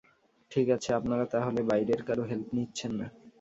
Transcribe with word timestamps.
ঠিক 0.51 0.67
আছে, 0.69 0.89
আপনারা 0.99 1.25
তাহলে 1.33 1.59
বাইরের 1.69 2.01
কারো 2.07 2.23
হেল্প 2.23 2.47
নিচ্ছেন 2.55 2.91
না। 2.99 3.07